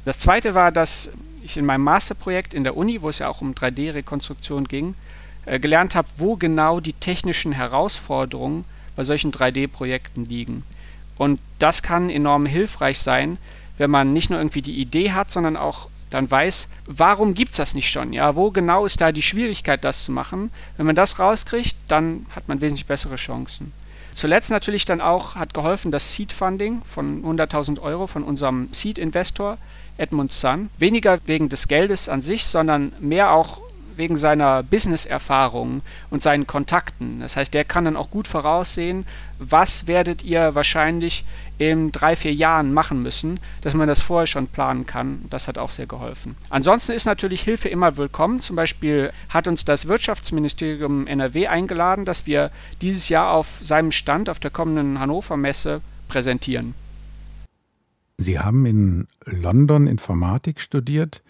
Das 0.05 0.19
zweite 0.19 0.53
war, 0.53 0.71
dass 0.71 1.11
ich 1.41 1.57
in 1.57 1.65
meinem 1.65 1.83
Masterprojekt 1.83 2.53
in 2.53 2.63
der 2.63 2.77
Uni, 2.77 3.01
wo 3.01 3.09
es 3.09 3.19
ja 3.19 3.27
auch 3.27 3.41
um 3.41 3.53
3D-Rekonstruktion 3.53 4.65
ging, 4.65 4.93
äh, 5.45 5.59
gelernt 5.59 5.95
habe, 5.95 6.07
wo 6.17 6.37
genau 6.37 6.79
die 6.79 6.93
technischen 6.93 7.51
Herausforderungen 7.51 8.65
bei 8.95 9.03
solchen 9.03 9.31
3D-Projekten 9.31 10.25
liegen. 10.25 10.63
Und 11.17 11.39
das 11.57 11.81
kann 11.81 12.09
enorm 12.11 12.45
hilfreich 12.45 12.99
sein, 12.99 13.39
wenn 13.77 13.89
man 13.89 14.13
nicht 14.13 14.29
nur 14.29 14.39
irgendwie 14.39 14.61
die 14.61 14.79
Idee 14.79 15.13
hat, 15.13 15.31
sondern 15.31 15.57
auch 15.57 15.89
dann 16.11 16.29
weiß, 16.29 16.69
warum 16.85 17.33
gibt 17.33 17.51
es 17.51 17.57
das 17.57 17.73
nicht 17.73 17.89
schon? 17.89 18.13
Ja, 18.13 18.35
wo 18.35 18.51
genau 18.51 18.85
ist 18.85 19.01
da 19.01 19.11
die 19.11 19.23
Schwierigkeit, 19.23 19.83
das 19.83 20.05
zu 20.05 20.11
machen? 20.11 20.51
Wenn 20.77 20.85
man 20.85 20.95
das 20.95 21.17
rauskriegt, 21.17 21.75
dann 21.87 22.27
hat 22.35 22.47
man 22.47 22.61
wesentlich 22.61 22.85
bessere 22.85 23.15
Chancen. 23.15 23.73
Zuletzt 24.15 24.49
natürlich 24.49 24.85
dann 24.85 25.01
auch 25.01 25.35
hat 25.35 25.53
geholfen 25.53 25.91
das 25.91 26.13
Seed 26.13 26.31
Funding 26.31 26.81
von 26.85 27.21
100.000 27.25 27.81
Euro 27.81 28.07
von 28.07 28.23
unserem 28.23 28.69
Seed 28.73 28.97
Investor 28.97 29.57
Edmund 29.97 30.31
Sun. 30.31 30.69
Weniger 30.77 31.19
wegen 31.25 31.49
des 31.49 31.67
Geldes 31.67 32.07
an 32.07 32.21
sich, 32.21 32.45
sondern 32.45 32.93
mehr 33.01 33.33
auch 33.33 33.59
wegen 33.97 34.15
seiner 34.15 34.63
Business-Erfahrung 34.63 35.81
und 36.09 36.21
seinen 36.21 36.47
Kontakten. 36.47 37.19
Das 37.19 37.37
heißt, 37.37 37.53
der 37.53 37.65
kann 37.65 37.85
dann 37.85 37.97
auch 37.97 38.09
gut 38.09 38.27
voraussehen, 38.27 39.05
was 39.39 39.87
werdet 39.87 40.23
ihr 40.23 40.55
wahrscheinlich 40.55 41.25
in 41.57 41.91
drei, 41.91 42.15
vier 42.15 42.33
Jahren 42.33 42.73
machen 42.73 43.01
müssen, 43.01 43.39
dass 43.61 43.73
man 43.73 43.87
das 43.87 44.01
vorher 44.01 44.27
schon 44.27 44.47
planen 44.47 44.85
kann. 44.85 45.25
Das 45.29 45.47
hat 45.47 45.57
auch 45.57 45.69
sehr 45.69 45.87
geholfen. 45.87 46.35
Ansonsten 46.49 46.91
ist 46.91 47.05
natürlich 47.05 47.41
Hilfe 47.41 47.69
immer 47.69 47.97
willkommen. 47.97 48.39
Zum 48.39 48.55
Beispiel 48.55 49.11
hat 49.29 49.47
uns 49.47 49.65
das 49.65 49.87
Wirtschaftsministerium 49.87 51.07
NRW 51.07 51.47
eingeladen, 51.47 52.05
dass 52.05 52.25
wir 52.25 52.51
dieses 52.81 53.09
Jahr 53.09 53.31
auf 53.31 53.59
seinem 53.61 53.91
Stand 53.91 54.29
auf 54.29 54.39
der 54.39 54.51
kommenden 54.51 54.99
Hannover 54.99 55.37
Messe 55.37 55.81
präsentieren. 56.07 56.73
Sie 58.17 58.39
haben 58.39 58.65
in 58.65 59.07
London 59.25 59.87
Informatik 59.87 60.61
studiert. 60.61 61.21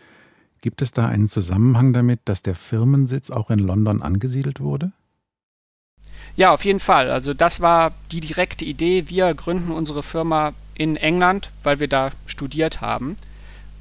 Gibt 0.66 0.82
es 0.82 0.92
da 0.92 1.06
einen 1.06 1.28
Zusammenhang 1.28 1.94
damit, 1.94 2.22
dass 2.26 2.42
der 2.42 2.56
Firmensitz 2.56 3.30
auch 3.30 3.52
in 3.52 3.60
London 3.60 4.02
angesiedelt 4.02 4.60
wurde? 4.60 4.94
Ja, 6.38 6.52
auf 6.52 6.66
jeden 6.66 6.80
Fall. 6.80 7.12
Also 7.12 7.36
das 7.36 7.62
war 7.62 7.92
die 8.12 8.20
direkte 8.20 8.66
Idee. 8.66 9.04
Wir 9.08 9.32
gründen 9.36 9.70
unsere 9.70 10.02
Firma 10.02 10.54
in 10.76 10.96
England, 10.96 11.52
weil 11.62 11.80
wir 11.80 11.88
da 11.88 12.10
studiert 12.26 12.82
haben. 12.82 13.16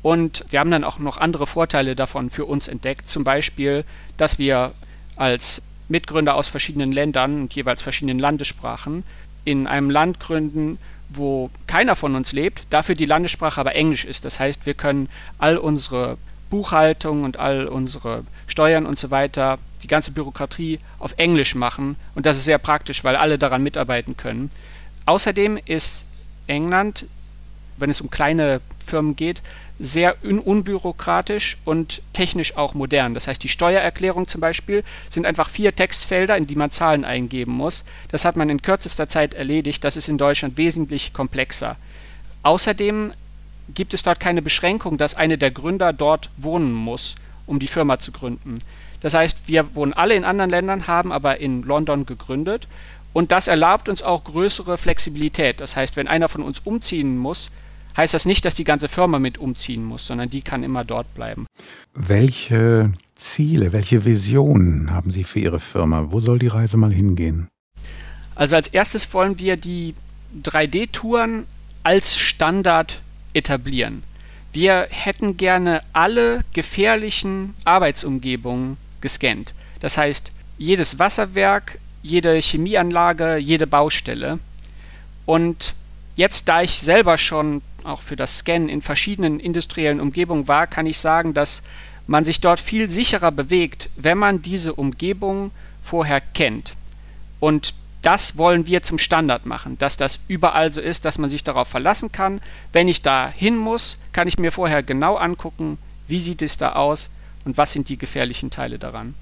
Und 0.03 0.45
wir 0.50 0.61
haben 0.61 0.71
dann 0.71 0.85
auch 0.85 0.99
noch 0.99 1.17
andere 1.17 1.47
Vorteile 1.47 1.97
davon 1.97 2.29
für 2.29 2.45
uns 2.45 2.69
entdeckt. 2.69 3.09
Zum 3.09 3.25
Beispiel, 3.25 3.87
dass 4.19 4.38
wir 4.38 4.73
als 5.17 5.62
Mitgründer 5.88 6.35
aus 6.35 6.49
verschiedenen 6.49 6.93
Ländern 6.93 7.41
und 7.41 7.55
jeweils 7.55 7.81
verschiedenen 7.81 8.19
Landessprachen 8.19 9.05
in 9.47 9.67
einem 9.67 9.88
Land 9.88 10.21
gründen, 10.21 10.76
wo 11.09 11.49
keiner 11.67 11.97
von 11.97 12.14
uns 12.14 12.33
lebt, 12.33 12.67
dafür 12.69 12.95
die 12.95 13.07
Landessprache 13.07 13.59
aber 13.59 13.75
Englisch 13.75 14.05
ist. 14.05 14.26
Das 14.26 14.38
heißt, 14.38 14.67
wir 14.67 14.75
können 14.75 15.09
all 15.38 15.57
unsere 15.57 16.19
Buchhaltung 16.51 17.25
und 17.25 17.39
all 17.39 17.67
unsere 17.67 18.25
Steuern 18.47 18.87
und 18.87 18.99
so 18.99 19.11
weiter, 19.11 19.59
die 19.83 19.89
ganze 19.89 20.13
Bürokratie 20.13 20.81
auf 20.99 21.15
Englisch 21.17 21.55
machen. 21.55 21.97
Und 22.15 22.27
das 22.27 22.37
ist 22.37 22.45
sehr 22.45 22.59
praktisch, 22.59 23.05
weil 23.05 23.17
alle 23.17 23.39
daran 23.39 23.63
mitarbeiten 23.63 24.17
können. 24.17 24.51
Außerdem 25.07 25.59
ist 25.65 26.07
England, 26.47 27.07
wenn 27.77 27.91
es 27.91 28.01
um 28.01 28.11
kleine 28.11 28.61
Firmen 28.85 29.17
geht, 29.17 29.43
sehr 29.79 30.17
un 30.23 30.39
unbürokratisch 30.39 31.59
und 31.65 32.01
technisch 32.13 32.57
auch 32.57 32.75
modern. 32.75 33.13
Das 33.13 33.27
heißt, 33.27 33.43
die 33.43 33.49
Steuererklärung 33.49 34.29
zum 34.29 34.41
Beispiel 34.41 34.85
sind 35.11 35.27
einfach 35.27 35.49
vier 35.49 35.75
Textfelder, 35.75 36.37
in 36.37 36.47
die 36.47 36.55
man 36.55 36.71
Zahlen 36.71 37.05
eingeben 37.05 37.53
muss. 37.53 37.85
Das 38.09 38.25
hat 38.25 38.37
man 38.37 38.49
in 38.51 38.63
kürzester 38.63 39.09
Zeit 39.09 39.35
erledigt. 39.35 39.83
Das 39.83 39.97
ist 39.97 40.09
in 40.09 40.19
Deutschland 40.19 40.57
wesentlich 40.57 41.13
komplexer. 41.13 41.77
Außerdem 42.45 43.13
gibt 43.73 43.94
es 43.94 44.02
dort 44.02 44.21
keine 44.21 44.42
Beschränkung, 44.42 44.99
dass 44.99 45.14
eine 45.14 45.38
der 45.38 45.50
Gründer 45.50 45.92
dort 45.92 46.30
wohnen 46.37 46.73
muss, 46.73 47.14
um 47.47 47.59
die 47.59 47.66
Firma 47.66 47.99
zu 47.99 48.12
gründen. 48.12 48.59
Das 49.00 49.14
heißt, 49.14 49.49
wir 49.49 49.75
wohnen 49.75 49.92
alle 49.92 50.14
in 50.14 50.25
anderen 50.25 50.50
Ländern, 50.50 50.87
haben 50.87 51.12
aber 51.12 51.38
in 51.40 51.62
London 51.62 52.06
gegründet 52.06 52.68
und 53.12 53.33
das 53.33 53.49
erlaubt 53.49 53.88
uns 53.88 54.02
auch 54.02 54.25
größere 54.25 54.76
Flexibilität. 54.76 55.61
Das 55.61 55.76
heißt, 55.76 55.97
wenn 55.97 56.09
einer 56.09 56.28
von 56.28 56.42
uns 56.42 56.61
umziehen 56.61 57.16
muss, 57.16 57.50
heißt 57.97 58.12
das 58.12 58.25
nicht, 58.25 58.44
dass 58.44 58.54
die 58.54 58.64
ganze 58.64 58.88
Firma 58.88 59.18
mit 59.18 59.38
umziehen 59.38 59.85
muss, 59.85 60.06
sondern 60.06 60.28
die 60.28 60.42
kann 60.42 60.62
immer 60.62 60.85
dort 60.85 61.14
bleiben. 61.14 61.47
Welche 61.94 62.92
Ziele, 63.14 63.73
welche 63.73 64.04
Visionen 64.04 64.90
haben 64.90 65.11
Sie 65.11 65.25
für 65.25 65.38
Ihre 65.38 65.61
Firma? 65.61 66.09
Wo 66.11 66.18
soll 66.18 66.38
die 66.38 66.49
Reise 66.49 66.76
mal 66.76 66.92
hingehen? 66.92 67.49
Also 68.35 68.56
als 68.56 68.68
erstes 68.68 69.12
wollen 69.14 69.38
wir 69.38 69.56
die 69.56 69.94
3D-Touren 70.42 71.47
als 71.85 72.16
Standard 72.16 73.00
etablieren. 73.35 74.03
Wir 74.53 74.87
hätten 74.91 75.37
gerne 75.37 75.83
alle 75.93 76.45
gefährlichen 76.53 77.55
Arbeitsumgebungen 77.64 78.76
gescannt. 79.00 79.53
Das 79.81 79.99
heißt, 79.99 80.33
jedes 80.57 80.99
Wasserwerk, 80.99 81.79
jede 82.03 82.38
Chemieanlage, 82.41 83.37
jede 83.37 83.67
Baustelle. 83.67 84.38
Und 85.26 85.75
jetzt, 86.17 86.49
da 86.49 86.62
ich 86.62 86.79
selber 86.79 87.19
schon 87.19 87.62
auch 87.83 88.00
für 88.00 88.17
das 88.17 88.38
Scannen 88.38 88.69
in 88.69 88.81
verschiedenen 88.81 89.41
industriellen 89.41 90.00
Umgebungen 90.00 90.49
war, 90.49 90.67
kann 90.67 90.87
ich 90.87 90.99
sagen, 90.99 91.35
dass 91.35 91.62
man 92.07 92.25
sich 92.25 92.41
dort 92.41 92.61
viel 92.61 92.88
sicherer 92.88 93.33
bewegt, 93.33 93.91
wenn 93.97 94.19
man 94.19 94.43
diese 94.43 94.75
Umgebung 94.75 95.50
vorher 95.83 96.21
kennt. 96.21 96.75
Und 97.41 97.75
das 98.04 98.37
wollen 98.37 98.66
wir 98.66 98.82
zum 98.82 98.99
Standard 98.99 99.46
machen, 99.46 99.78
dass 99.78 99.96
das 99.96 100.20
überall 100.28 100.70
so 100.70 100.80
ist, 100.80 101.04
dass 101.04 101.18
man 101.18 101.30
sich 101.30 101.42
darauf 101.42 101.68
verlassen 101.68 102.12
kann. 102.12 102.40
Wenn 102.73 102.87
ich 102.87 103.02
da 103.02 103.28
hin 103.28 103.56
muss, 103.56 103.96
kann 104.12 104.28
ich 104.28 104.38
mir 104.38 104.52
vorher 104.52 104.82
genau 104.82 105.16
angucken, 105.16 105.78
wie 106.06 106.20
sieht 106.20 106.42
es 106.42 106.58
da 106.58 106.73
aus 106.73 107.11
und 107.44 107.56
was 107.56 107.73
sind 107.73 107.88
die 107.88 107.96
gefährlichen 107.96 108.50
Teile 108.50 108.78
daran. 108.78 109.14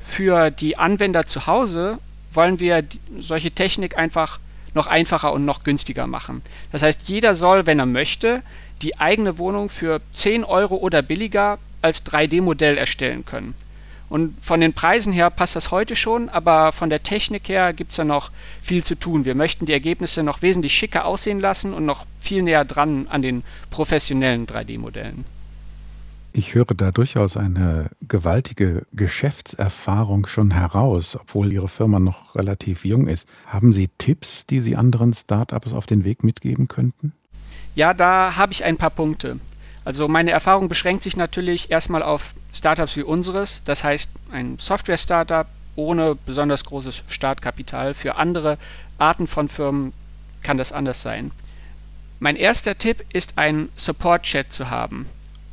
Für 0.00 0.50
die 0.50 0.76
Anwender 0.78 1.26
zu 1.26 1.46
Hause 1.46 1.98
wollen 2.32 2.58
wir 2.60 2.84
solche 3.18 3.52
Technik 3.52 3.96
einfach 3.96 4.40
noch 4.74 4.88
einfacher 4.88 5.32
und 5.32 5.44
noch 5.44 5.62
günstiger 5.62 6.06
machen. 6.06 6.42
Das 6.72 6.82
heißt, 6.82 7.08
jeder 7.08 7.34
soll, 7.34 7.66
wenn 7.66 7.78
er 7.78 7.86
möchte, 7.86 8.42
die 8.82 8.98
eigene 8.98 9.38
Wohnung 9.38 9.68
für 9.68 10.00
10 10.12 10.44
Euro 10.44 10.76
oder 10.76 11.02
billiger 11.02 11.58
als 11.82 12.04
3D-Modell 12.04 12.76
erstellen 12.76 13.24
können. 13.24 13.54
Und 14.08 14.42
von 14.42 14.60
den 14.60 14.72
Preisen 14.72 15.12
her 15.12 15.30
passt 15.30 15.56
das 15.56 15.70
heute 15.70 15.94
schon, 15.94 16.28
aber 16.28 16.72
von 16.72 16.88
der 16.88 17.02
Technik 17.02 17.48
her 17.48 17.72
gibt 17.72 17.90
es 17.90 17.96
da 17.96 18.04
noch 18.04 18.30
viel 18.62 18.82
zu 18.82 18.94
tun. 18.94 19.24
Wir 19.24 19.34
möchten 19.34 19.66
die 19.66 19.72
Ergebnisse 19.72 20.22
noch 20.22 20.40
wesentlich 20.40 20.72
schicker 20.72 21.04
aussehen 21.04 21.40
lassen 21.40 21.74
und 21.74 21.84
noch 21.84 22.06
viel 22.18 22.42
näher 22.42 22.64
dran 22.64 23.06
an 23.08 23.22
den 23.22 23.42
professionellen 23.70 24.46
3D-Modellen. 24.46 25.24
Ich 26.32 26.54
höre 26.54 26.66
da 26.66 26.90
durchaus 26.90 27.36
eine 27.36 27.90
gewaltige 28.06 28.86
Geschäftserfahrung 28.92 30.26
schon 30.26 30.52
heraus, 30.52 31.16
obwohl 31.20 31.52
Ihre 31.52 31.68
Firma 31.68 31.98
noch 31.98 32.34
relativ 32.34 32.84
jung 32.84 33.08
ist. 33.08 33.26
Haben 33.46 33.72
Sie 33.72 33.88
Tipps, 33.98 34.46
die 34.46 34.60
Sie 34.60 34.76
anderen 34.76 35.14
Startups 35.14 35.72
auf 35.72 35.86
den 35.86 36.04
Weg 36.04 36.22
mitgeben 36.24 36.68
könnten? 36.68 37.12
Ja, 37.74 37.94
da 37.94 38.36
habe 38.36 38.52
ich 38.52 38.64
ein 38.64 38.76
paar 38.76 38.90
Punkte. 38.90 39.40
Also 39.88 40.06
meine 40.06 40.32
Erfahrung 40.32 40.68
beschränkt 40.68 41.02
sich 41.02 41.16
natürlich 41.16 41.70
erstmal 41.70 42.02
auf 42.02 42.34
Startups 42.52 42.94
wie 42.96 43.02
unseres, 43.02 43.62
das 43.64 43.84
heißt 43.84 44.10
ein 44.30 44.58
Software-Startup 44.58 45.46
ohne 45.76 46.14
besonders 46.14 46.66
großes 46.66 47.04
Startkapital. 47.08 47.94
Für 47.94 48.16
andere 48.16 48.58
Arten 48.98 49.26
von 49.26 49.48
Firmen 49.48 49.94
kann 50.42 50.58
das 50.58 50.72
anders 50.72 51.00
sein. 51.00 51.30
Mein 52.20 52.36
erster 52.36 52.76
Tipp 52.76 53.02
ist, 53.14 53.38
einen 53.38 53.70
Support-Chat 53.76 54.52
zu 54.52 54.68
haben 54.68 55.06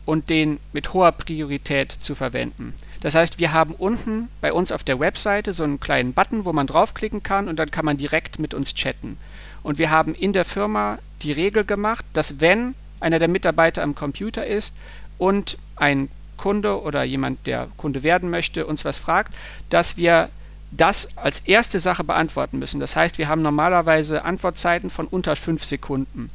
und 0.03 0.29
den 0.29 0.59
mit 0.73 0.91
hoher 0.91 1.13
Priorität 1.13 1.93
zu 1.93 2.13
verwenden. 2.13 2.73
Das 2.99 3.15
heißt, 3.15 3.39
wir 3.39 3.53
haben 3.53 3.73
unten 3.73 4.27
bei 4.41 4.51
uns 4.51 4.73
auf 4.73 4.83
der 4.83 4.99
Webseite 4.99 5.53
so 5.53 5.63
einen 5.63 5.79
kleinen 5.79 6.11
Button, 6.11 6.43
wo 6.43 6.51
man 6.51 6.67
draufklicken 6.67 7.23
kann 7.23 7.47
und 7.47 7.57
dann 7.57 7.71
kann 7.71 7.85
man 7.85 7.95
direkt 7.95 8.37
mit 8.39 8.53
uns 8.53 8.73
chatten. 8.73 9.15
Und 9.63 9.77
wir 9.77 9.91
haben 9.91 10.13
in 10.13 10.33
der 10.33 10.43
Firma 10.43 10.99
die 11.21 11.31
Regel 11.31 11.63
gemacht, 11.63 12.03
dass 12.11 12.41
wenn 12.41 12.75
einer 12.99 13.19
der 13.19 13.27
Mitarbeiter 13.27 13.83
am 13.83 13.95
Computer 13.95 14.45
ist 14.45 14.75
und 15.17 15.57
ein 15.75 16.09
Kunde 16.37 16.81
oder 16.81 17.03
jemand, 17.03 17.47
der 17.47 17.67
Kunde 17.77 18.03
werden 18.03 18.29
möchte, 18.29 18.65
uns 18.65 18.85
was 18.85 18.99
fragt, 18.99 19.33
dass 19.69 19.97
wir 19.97 20.29
das 20.71 21.17
als 21.17 21.39
erste 21.39 21.79
Sache 21.79 22.03
beantworten 22.03 22.59
müssen. 22.59 22.79
Das 22.79 22.95
heißt, 22.95 23.17
wir 23.17 23.27
haben 23.27 23.41
normalerweise 23.41 24.25
Antwortzeiten 24.25 24.89
von 24.89 25.07
unter 25.07 25.35
fünf 25.35 25.63
Sekunden. 25.63 26.29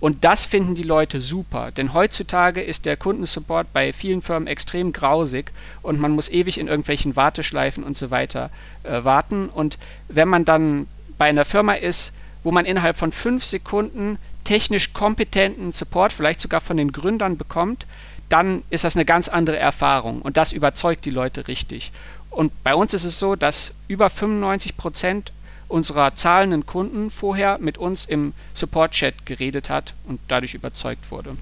Und 0.00 0.24
das 0.24 0.44
finden 0.44 0.74
die 0.74 0.82
Leute 0.82 1.20
super, 1.20 1.70
denn 1.70 1.94
heutzutage 1.94 2.60
ist 2.60 2.86
der 2.86 2.96
Kundensupport 2.96 3.72
bei 3.72 3.92
vielen 3.92 4.20
Firmen 4.20 4.48
extrem 4.48 4.92
grausig 4.92 5.52
und 5.80 6.00
man 6.00 6.10
muss 6.10 6.28
ewig 6.28 6.58
in 6.58 6.66
irgendwelchen 6.66 7.14
Warteschleifen 7.14 7.84
und 7.84 7.96
so 7.96 8.10
weiter 8.10 8.50
äh, 8.82 9.04
warten. 9.04 9.48
Und 9.48 9.78
wenn 10.08 10.26
man 10.26 10.44
dann 10.44 10.88
bei 11.18 11.26
einer 11.26 11.44
Firma 11.44 11.74
ist, 11.74 12.14
wo 12.42 12.50
man 12.50 12.64
innerhalb 12.64 12.96
von 12.96 13.12
fünf 13.12 13.44
Sekunden 13.44 14.18
technisch 14.44 14.92
kompetenten 14.92 15.72
Support, 15.72 16.12
vielleicht 16.12 16.40
sogar 16.40 16.60
von 16.60 16.76
den 16.76 16.92
Gründern 16.92 17.36
bekommt, 17.36 17.86
dann 18.28 18.62
ist 18.70 18.84
das 18.84 18.96
eine 18.96 19.04
ganz 19.04 19.28
andere 19.28 19.58
Erfahrung 19.58 20.22
und 20.22 20.36
das 20.36 20.52
überzeugt 20.52 21.04
die 21.04 21.10
Leute 21.10 21.48
richtig. 21.48 21.92
Und 22.30 22.62
bei 22.62 22.74
uns 22.74 22.94
ist 22.94 23.04
es 23.04 23.18
so, 23.18 23.36
dass 23.36 23.74
über 23.88 24.08
95 24.08 24.76
Prozent 24.76 25.32
unserer 25.68 26.14
zahlenden 26.14 26.66
Kunden 26.66 27.10
vorher 27.10 27.58
mit 27.58 27.78
uns 27.78 28.04
im 28.04 28.32
Support-Chat 28.54 29.26
geredet 29.26 29.70
hat 29.70 29.94
und 30.06 30.20
dadurch 30.28 30.54
überzeugt 30.54 31.10
wurde. 31.10 31.36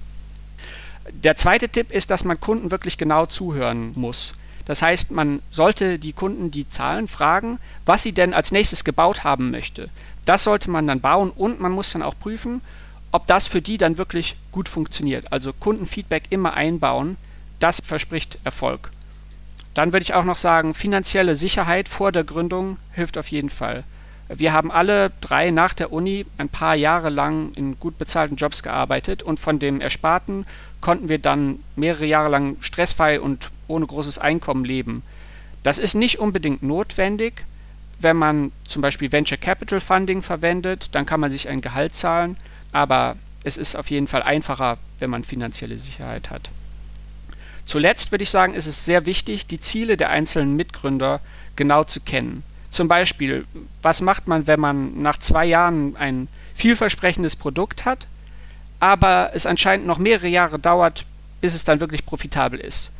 Der 1.11 1.35
zweite 1.35 1.69
Tipp 1.69 1.91
ist, 1.91 2.11
dass 2.11 2.23
man 2.23 2.39
Kunden 2.39 2.71
wirklich 2.71 2.97
genau 2.97 3.25
zuhören 3.25 3.91
muss. 3.95 4.33
Das 4.65 4.81
heißt, 4.81 5.11
man 5.11 5.41
sollte 5.49 5.97
die 5.97 6.13
Kunden, 6.13 6.51
die 6.51 6.69
zahlen, 6.69 7.07
fragen, 7.07 7.59
was 7.85 8.03
sie 8.03 8.11
denn 8.11 8.33
als 8.33 8.51
nächstes 8.51 8.83
gebaut 8.83 9.23
haben 9.23 9.51
möchte. 9.51 9.89
Das 10.25 10.43
sollte 10.43 10.69
man 10.69 10.87
dann 10.87 11.01
bauen 11.01 11.31
und 11.31 11.59
man 11.59 11.71
muss 11.71 11.91
dann 11.91 12.03
auch 12.03 12.17
prüfen, 12.17 12.61
ob 13.11 13.27
das 13.27 13.47
für 13.47 13.61
die 13.61 13.77
dann 13.77 13.97
wirklich 13.97 14.35
gut 14.51 14.69
funktioniert. 14.69 15.31
Also 15.31 15.53
Kundenfeedback 15.53 16.23
immer 16.29 16.53
einbauen, 16.53 17.17
das 17.59 17.81
verspricht 17.83 18.39
Erfolg. 18.43 18.91
Dann 19.73 19.93
würde 19.93 20.03
ich 20.03 20.13
auch 20.13 20.25
noch 20.25 20.35
sagen, 20.35 20.73
finanzielle 20.73 21.35
Sicherheit 21.35 21.87
vor 21.87 22.11
der 22.11 22.23
Gründung 22.23 22.77
hilft 22.91 23.17
auf 23.17 23.27
jeden 23.27 23.49
Fall. 23.49 23.83
Wir 24.33 24.53
haben 24.53 24.71
alle 24.71 25.11
drei 25.19 25.51
nach 25.51 25.73
der 25.73 25.91
Uni 25.91 26.25
ein 26.37 26.47
paar 26.47 26.75
Jahre 26.75 27.09
lang 27.09 27.51
in 27.55 27.77
gut 27.79 27.97
bezahlten 27.97 28.37
Jobs 28.37 28.63
gearbeitet 28.63 29.23
und 29.23 29.39
von 29.39 29.59
dem 29.59 29.81
Ersparten 29.81 30.45
konnten 30.79 31.09
wir 31.09 31.19
dann 31.19 31.59
mehrere 31.75 32.05
Jahre 32.05 32.29
lang 32.29 32.55
stressfrei 32.61 33.19
und 33.19 33.51
ohne 33.67 33.85
großes 33.85 34.19
Einkommen 34.19 34.63
leben. 34.63 35.03
Das 35.63 35.79
ist 35.79 35.95
nicht 35.95 36.19
unbedingt 36.19 36.63
notwendig. 36.63 37.45
Wenn 37.99 38.17
man 38.17 38.51
zum 38.65 38.81
Beispiel 38.81 39.11
Venture 39.11 39.37
Capital 39.37 39.79
Funding 39.79 40.21
verwendet, 40.21 40.89
dann 40.93 41.05
kann 41.05 41.19
man 41.19 41.29
sich 41.29 41.49
ein 41.49 41.61
Gehalt 41.61 41.93
zahlen, 41.93 42.35
aber 42.71 43.15
es 43.43 43.57
ist 43.57 43.75
auf 43.75 43.89
jeden 43.89 44.07
Fall 44.07 44.23
einfacher, 44.23 44.77
wenn 44.99 45.09
man 45.09 45.23
finanzielle 45.23 45.77
Sicherheit 45.77 46.29
hat. 46.29 46.49
Zuletzt 47.65 48.11
würde 48.11 48.23
ich 48.23 48.29
sagen, 48.29 48.53
ist 48.53 48.67
es 48.67 48.85
sehr 48.85 49.05
wichtig, 49.05 49.47
die 49.47 49.59
Ziele 49.59 49.97
der 49.97 50.09
einzelnen 50.09 50.55
Mitgründer 50.55 51.21
genau 51.55 51.83
zu 51.83 52.01
kennen. 52.01 52.43
Zum 52.69 52.87
Beispiel, 52.87 53.45
was 53.81 54.01
macht 54.01 54.27
man, 54.27 54.47
wenn 54.47 54.59
man 54.59 55.01
nach 55.01 55.17
zwei 55.17 55.45
Jahren 55.45 55.95
ein 55.97 56.27
vielversprechendes 56.55 57.35
Produkt 57.35 57.85
hat, 57.85 58.07
aber 58.79 59.31
es 59.33 59.45
anscheinend 59.45 59.85
noch 59.85 59.99
mehrere 59.99 60.27
Jahre 60.27 60.59
dauert, 60.59 61.05
bis 61.39 61.55
es 61.55 61.63
dann 61.63 61.79
wirklich 61.79 62.05
profitabel 62.05 62.59
ist 62.59 62.91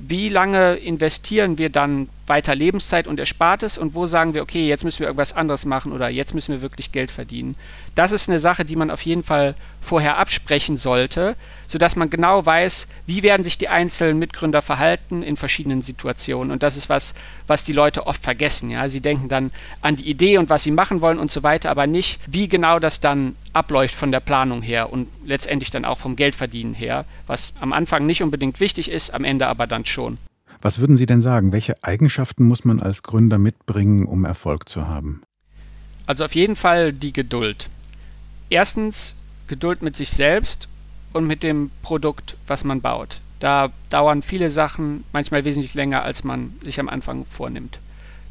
wie 0.00 0.28
lange 0.28 0.74
investieren 0.74 1.58
wir 1.58 1.68
dann 1.68 2.08
weiter 2.26 2.54
Lebenszeit 2.54 3.06
und 3.06 3.20
Erspartes 3.20 3.76
und 3.76 3.94
wo 3.94 4.06
sagen 4.06 4.34
wir, 4.34 4.42
okay, 4.42 4.66
jetzt 4.66 4.84
müssen 4.84 5.00
wir 5.00 5.08
irgendwas 5.08 5.36
anderes 5.36 5.66
machen 5.66 5.92
oder 5.92 6.08
jetzt 6.08 6.32
müssen 6.32 6.52
wir 6.52 6.62
wirklich 6.62 6.92
Geld 6.92 7.10
verdienen. 7.10 7.56
Das 7.96 8.12
ist 8.12 8.28
eine 8.28 8.38
Sache, 8.38 8.64
die 8.64 8.76
man 8.76 8.90
auf 8.90 9.02
jeden 9.02 9.24
Fall 9.24 9.54
vorher 9.80 10.16
absprechen 10.16 10.76
sollte, 10.76 11.36
sodass 11.66 11.96
man 11.96 12.08
genau 12.08 12.46
weiß, 12.46 12.86
wie 13.06 13.22
werden 13.22 13.42
sich 13.42 13.58
die 13.58 13.68
einzelnen 13.68 14.18
Mitgründer 14.18 14.62
verhalten 14.62 15.22
in 15.22 15.36
verschiedenen 15.36 15.82
Situationen. 15.82 16.52
Und 16.52 16.62
das 16.62 16.76
ist 16.76 16.88
was, 16.88 17.14
was 17.46 17.64
die 17.64 17.72
Leute 17.72 18.06
oft 18.06 18.22
vergessen. 18.22 18.70
Ja? 18.70 18.88
Sie 18.88 19.00
denken 19.00 19.28
dann 19.28 19.50
an 19.82 19.96
die 19.96 20.08
Idee 20.08 20.38
und 20.38 20.48
was 20.48 20.62
sie 20.62 20.70
machen 20.70 21.02
wollen 21.02 21.18
und 21.18 21.30
so 21.30 21.42
weiter, 21.42 21.70
aber 21.70 21.86
nicht, 21.86 22.20
wie 22.26 22.48
genau 22.48 22.78
das 22.78 23.00
dann 23.00 23.34
abläuft 23.52 23.94
von 23.94 24.12
der 24.12 24.20
Planung 24.20 24.62
her 24.62 24.92
und 24.92 25.08
letztendlich 25.30 25.70
dann 25.70 25.86
auch 25.86 25.96
vom 25.96 26.16
Geldverdienen 26.16 26.74
her, 26.74 27.06
was 27.26 27.54
am 27.60 27.72
Anfang 27.72 28.04
nicht 28.04 28.22
unbedingt 28.22 28.60
wichtig 28.60 28.90
ist, 28.90 29.14
am 29.14 29.24
Ende 29.24 29.46
aber 29.46 29.66
dann 29.66 29.86
schon. 29.86 30.18
Was 30.60 30.78
würden 30.78 30.98
Sie 30.98 31.06
denn 31.06 31.22
sagen? 31.22 31.52
Welche 31.52 31.82
Eigenschaften 31.82 32.44
muss 32.44 32.66
man 32.66 32.80
als 32.80 33.02
Gründer 33.02 33.38
mitbringen, 33.38 34.04
um 34.04 34.26
Erfolg 34.26 34.68
zu 34.68 34.86
haben? 34.86 35.22
Also 36.06 36.24
auf 36.24 36.34
jeden 36.34 36.56
Fall 36.56 36.92
die 36.92 37.14
Geduld. 37.14 37.70
Erstens 38.50 39.16
Geduld 39.46 39.80
mit 39.80 39.96
sich 39.96 40.10
selbst 40.10 40.68
und 41.12 41.26
mit 41.26 41.42
dem 41.42 41.70
Produkt, 41.82 42.36
was 42.46 42.64
man 42.64 42.80
baut. 42.80 43.20
Da 43.38 43.70
dauern 43.88 44.20
viele 44.20 44.50
Sachen 44.50 45.04
manchmal 45.12 45.44
wesentlich 45.44 45.74
länger, 45.74 46.02
als 46.02 46.24
man 46.24 46.54
sich 46.62 46.78
am 46.78 46.88
Anfang 46.88 47.24
vornimmt. 47.24 47.80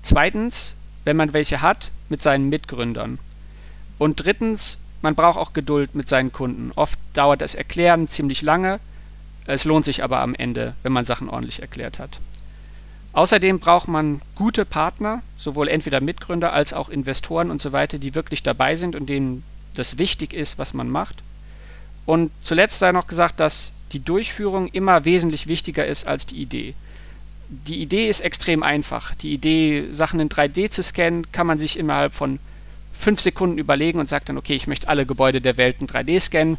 Zweitens, 0.03 0.75
wenn 1.03 1.17
man 1.17 1.33
welche 1.33 1.61
hat, 1.61 1.91
mit 2.09 2.21
seinen 2.21 2.49
Mitgründern. 2.49 3.17
Und 3.97 4.23
drittens, 4.23 4.77
man 5.01 5.15
braucht 5.15 5.37
auch 5.37 5.53
Geduld 5.53 5.95
mit 5.95 6.09
seinen 6.09 6.31
Kunden. 6.31 6.71
Oft 6.75 6.99
dauert 7.13 7.41
das 7.41 7.55
Erklären 7.55 8.07
ziemlich 8.07 8.41
lange 8.41 8.79
es 9.49 9.65
lohnt 9.65 9.83
sich 9.83 10.03
aber 10.03 10.21
am 10.21 10.35
Ende, 10.35 10.75
wenn 10.83 10.91
man 10.91 11.05
Sachen 11.05 11.27
ordentlich 11.27 11.59
erklärt 11.59 11.97
hat. 11.97 12.19
Außerdem 13.13 13.59
braucht 13.59 13.87
man 13.87 14.21
gute 14.35 14.63
Partner, 14.63 15.23
sowohl 15.39 15.67
entweder 15.67 16.01
Mitgründer 16.01 16.53
als 16.53 16.71
auch 16.71 16.87
Investoren 16.87 17.49
und 17.49 17.59
so 17.59 17.71
weiter, 17.71 17.97
die 17.97 18.13
wirklich 18.13 18.43
dabei 18.43 18.75
sind 18.75 18.95
und 18.95 19.09
denen 19.09 19.43
das 19.73 19.97
wichtig 19.97 20.35
ist, 20.35 20.59
was 20.59 20.75
man 20.75 20.87
macht. 20.87 21.23
Und 22.05 22.29
zuletzt 22.41 22.77
sei 22.77 22.91
noch 22.91 23.07
gesagt, 23.07 23.39
dass 23.39 23.73
die 23.91 24.03
Durchführung 24.03 24.67
immer 24.67 25.03
wesentlich 25.05 25.47
wichtiger 25.47 25.87
ist 25.87 26.05
als 26.05 26.27
die 26.27 26.39
Idee. 26.39 26.75
Die 27.49 27.81
Idee 27.81 28.07
ist 28.07 28.19
extrem 28.19 28.61
einfach. 28.61 29.15
Die 29.15 29.33
Idee, 29.33 29.87
Sachen 29.91 30.19
in 30.19 30.29
3D 30.29 30.69
zu 30.69 30.83
scannen, 30.83 31.31
kann 31.31 31.47
man 31.47 31.57
sich 31.57 31.79
innerhalb 31.79 32.13
von 32.13 32.37
fünf 32.99 33.21
Sekunden 33.21 33.57
überlegen 33.57 33.99
und 33.99 34.09
sagt 34.09 34.29
dann, 34.29 34.37
okay, 34.37 34.55
ich 34.55 34.67
möchte 34.67 34.89
alle 34.89 35.05
Gebäude 35.05 35.41
der 35.41 35.57
Welt 35.57 35.77
in 35.79 35.87
3D 35.87 36.19
scannen 36.19 36.57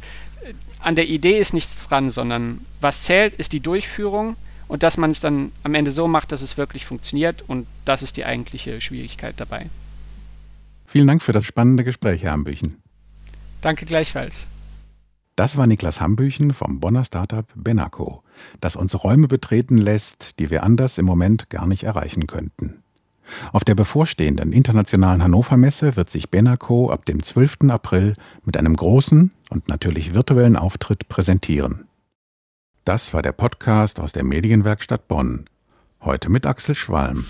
an 0.81 0.97
der 0.97 1.09
Idee 1.09 1.39
ist 1.39 1.53
nichts 1.53 1.87
dran, 1.87 2.11
sondern 2.11 2.61
was 2.81 3.03
zählt, 3.03 3.35
ist 3.35 3.53
die 3.53 3.61
Durchführung 3.61 4.37
und 4.69 4.83
dass 4.83 4.97
man 4.97 5.11
es 5.11 5.21
dann 5.21 5.53
am 5.63 5.75
Ende 5.75 5.91
so 5.91 6.09
macht, 6.09 6.33
dass 6.33 6.43
es 6.43 6.57
wirklich 6.57 6.87
funktioniert 6.87 7.45
und 7.47 7.67
das 7.85 8.03
ist 8.03 8.17
die 8.17 8.25
eigentliche 8.25 8.81
Schwierigkeit 8.81 9.35
dabei. 9.37 9.67
Vielen 10.87 11.07
Dank 11.07 11.23
für 11.23 11.33
das 11.33 11.45
spannende 11.45 11.85
Gespräch, 11.85 12.23
Herr 12.23 12.33
Hambüchen. 12.33 12.77
Danke 13.61 13.87
gleichfalls. 13.87 14.49
Das 15.37 15.57
war 15.57 15.67
Niklas 15.67 16.01
Hambüchen 16.01 16.53
vom 16.53 16.81
Bonner 16.81 17.05
Startup 17.05 17.47
Benaco, 17.55 18.23
das 18.61 18.77
uns 18.77 19.03
Räume 19.05 19.29
betreten 19.29 19.79
lässt, 19.79 20.39
die 20.39 20.51
wir 20.51 20.63
anders 20.63 20.99
im 20.99 21.07
Moment 21.07 21.51
gar 21.51 21.67
nicht 21.67 21.85
erreichen 21.85 22.27
könnten. 22.27 22.83
Auf 23.53 23.65
der 23.65 23.75
bevorstehenden 23.75 24.53
internationalen 24.53 25.23
Hannover 25.23 25.57
Messe 25.57 25.97
wird 25.97 26.11
sich 26.11 26.31
Benaco 26.31 26.91
ab 26.91 27.07
dem 27.07 27.23
12. 27.23 27.59
April 27.69 28.15
mit 28.45 28.57
einem 28.57 28.77
großen 28.77 29.33
und 29.51 29.69
natürlich 29.69 30.15
virtuellen 30.15 30.57
Auftritt 30.57 31.09
präsentieren. 31.09 31.87
Das 32.85 33.13
war 33.13 33.23
der 33.23 33.33
Podcast 33.33 34.01
aus 34.01 34.13
der 34.13 34.25
Medienwerkstatt 34.25 35.09
Bonn. 35.09 35.47
Heute 36.01 36.31
mit 36.31 36.47
Axel 36.47 36.75
Schwalm. 36.75 37.27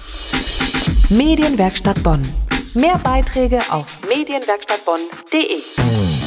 Medienwerkstatt 1.08 2.02
Bonn. 2.02 2.22
Mehr 2.74 2.98
Beiträge 2.98 3.60
auf 3.70 3.98
medienwerkstattbonn.de. 4.08 6.19